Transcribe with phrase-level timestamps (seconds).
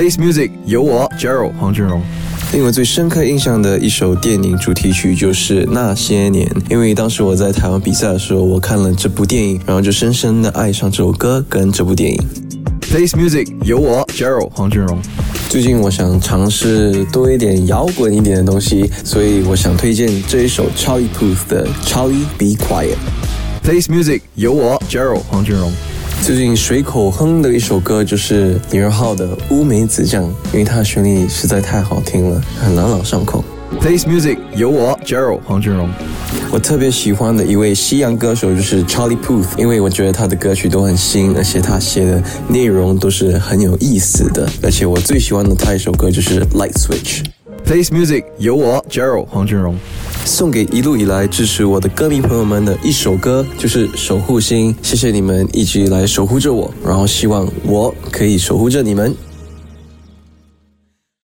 [0.00, 2.00] Face Music 有我 Gerald 黄俊荣。
[2.54, 12.18] 令我最深刻印象的一首电影主题曲就是《那些年》，因为当时我在台湾比赛的时候，我看了这部电影，然后就深深的爱上这首歌跟这部电影。
[12.90, 14.98] Face Music 有我 Gerald 黄俊荣。
[15.50, 22.96] 最近我想尝试多一点摇滚一点的东西，所以我想推荐这一首 Charlie Puth 的 Charlie Be Quiet。
[23.62, 25.70] Face Music 有我 Gerald 黄俊荣。
[26.22, 33.42] 最近随口哼的一首歌就是李荣浩的《乌梅子酱》，因为它的旋律实在太好听了，很朗朗上口。
[33.80, 35.88] Face Music 有我 Gerald 黄俊荣。
[36.52, 44.46] 我特别喜欢的一位西洋歌手就是 Charlie Puth，因为我觉得他的歌曲都很新，而且他写的内容都是很有意思的。
[44.62, 47.22] 而且我最喜欢的他一首歌就是《Light Switch》。
[47.64, 49.74] Face Music 有我 Gerald 黄俊荣。
[50.30, 54.72] 送给一路以来支持我的歌迷朋友们的一首歌，就是《守护星》。
[54.80, 59.12] 谢谢你们一直以来守护着我，然后希望我可以守护着你们。